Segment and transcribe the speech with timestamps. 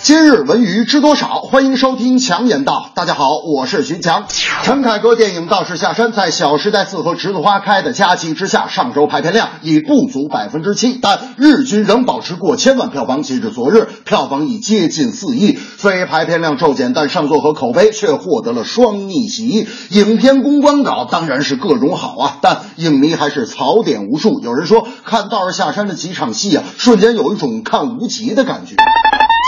[0.00, 1.40] 今日文娱知多少？
[1.40, 2.90] 欢迎收听强言道。
[2.94, 4.26] 大家好，我是徐强。
[4.62, 13.22] 陈凯歌电影《道士下山》在《小时代四》和《栀子花开》的夹击之下，上周排片量已不足百分之七，但日均仍保持过千万票房。
[13.22, 15.58] 截至昨日，票房已接近四亿。
[15.78, 19.66] 虽排片量骤减，但上座和口碑却获得了双逆袭。
[19.90, 24.40] 影片公关稿当然是各种好啊，但影迷还是槽点无数。
[24.40, 28.76] 有人说，看《道士下山》的几场戏啊，瞬间有一种看无极的感觉。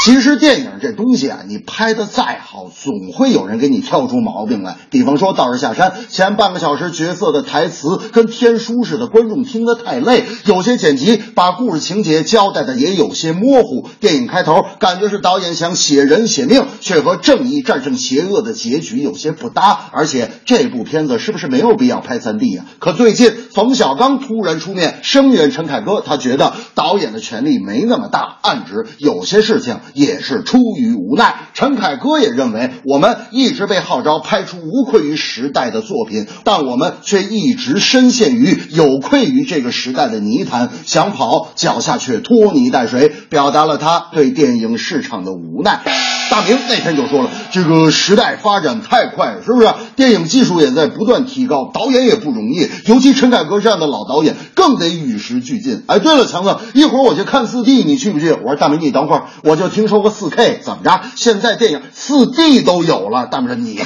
[0.02, 4.78] 其实电影这东西啊，你拍的再好，总会有人给你挑出毛病来。
[4.88, 13.90] 比方说《道士下山》前半个小时角色的台词跟天书似的，观众听得太累；有些剪辑把故事情节交代的也有些模糊。
[14.00, 19.90] 电影开头感觉是导演想写人写命，却和正义战胜邪恶的结局有些不搭。
[19.92, 22.64] 而且这部片子是不是没有必要拍三 D 啊？
[22.78, 29.76] 可最近冯小刚突然出面声援陈凯歌，他觉得导演的权力没那么大，暗指有些事情。
[29.94, 31.48] 也是出于无奈。
[31.54, 46.09] 陈凯歌也认为，我们一直被号召拍出无愧于时代的作品，但我们却一直深陷于有愧于这个时代的泥潭，想跑脚下却拖泥带水，表达了他对电影市场的无奈。
[46.30, 49.68] 大明那天就说了，这个时代发展太快了，是不是？
[49.96, 55.82] 电影技术也在不断提高，导演也不容易，尤其陈凯歌这样的老导演更得与时俱进。
[55.88, 58.30] 哎，对了，强子，一会儿我去看四 D，你去不去？
[58.30, 61.00] 我说大明，你等会儿，我就听说过四 K，怎么着？
[61.16, 63.26] 现在电影四 D 都有了。
[63.26, 63.80] 大明说你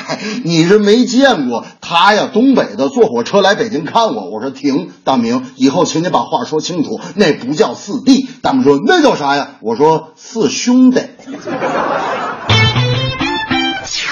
[0.44, 4.30] 你是没见过他呀，东北的，坐火车来北京看我。
[4.30, 8.28] 我说停，大明，以后请你把话说清楚，那不叫四 D。
[8.42, 9.52] 大明说那叫啥呀？
[9.60, 11.00] 我说四兄弟。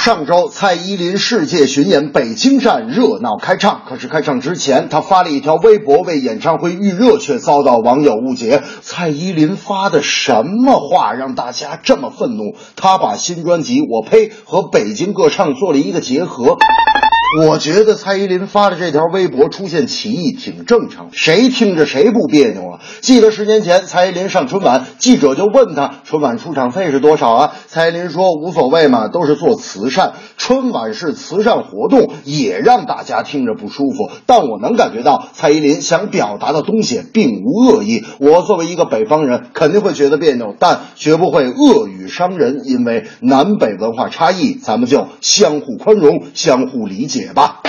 [0.04, 3.82] 上周，蔡依林世界巡演北京站热闹开唱。
[3.88, 8.64] 可是开唱之前，她发了一条微博为演唱会预热，却遭到网友误解。
[8.80, 12.56] 蔡依林发的什么话让大家这么愤怒？
[12.74, 16.56] 她把新专辑《我呸》和北京歌唱做了一个结合。
[17.40, 22.80] 我觉得蔡依林发的这条微博出现歧义挺正常，谁听着谁不别扭啊？
[23.00, 27.52] 记得十年前蔡依林上春晚，记者就问她春晚出场费是多少啊？
[27.68, 34.10] 蔡依林说无所谓嘛，都是做慈善，春晚是慈善活动，也让大家听着不舒服。
[34.26, 38.04] 但我能感觉到蔡依林想表达的东西并无恶意。
[38.20, 47.21] 我作为一个北方人，肯定会觉得别扭，但绝不会恶语伤人，因为南北文化差异，咱们就相互宽容，相互理解。
[47.22, 47.60] 解吧。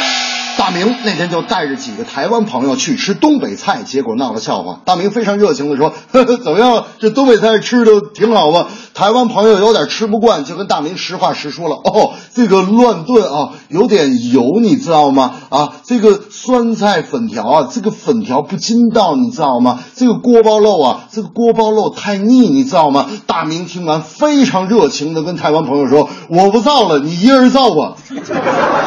[0.55, 4.79] 大明那天就带着几个台湾朋友去吃东北菜，结果闹了笑话。
[4.85, 6.85] 大明非常热情的说：“呵呵，怎么样？
[6.99, 15.33] 这东北菜吃的挺好吧？”台湾朋友有点吃不惯，就跟大明实话实说了：“哦，这个乱炖啊，有点油，你知道吗？
[15.49, 19.79] 啊，这个酸菜粉条啊，这个粉条不筋道，你知道吗？
[19.95, 27.95] 这个锅包肉啊，这个锅包肉太腻，你知道吗？”大明听完非常热情的跟台湾朋友说：“我不造了，你一人造吧。”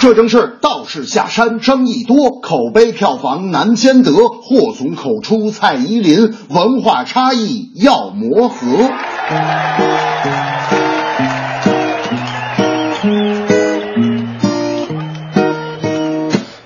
[0.00, 4.12] 这正是道士下山争议多，口碑票房难兼得。
[4.12, 8.56] 祸从口出，蔡依林文化差异要磨合。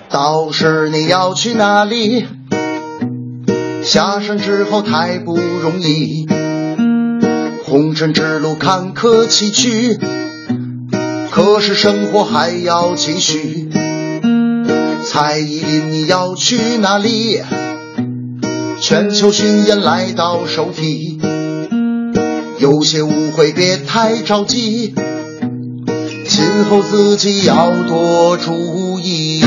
[0.09, 2.27] 道士你要去哪里？
[3.83, 6.29] 下山之后太不容易，
[7.65, 9.99] 红尘之路坎坷崎岖。
[11.35, 13.69] 可是生活还要继续。
[15.05, 17.43] 蔡依林，你要去哪里？
[18.81, 21.19] 全球巡演来到首体，
[22.61, 24.95] 有些误会别太着急，
[26.29, 29.43] 今后自己要多注意。